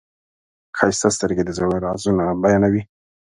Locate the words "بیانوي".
2.43-2.81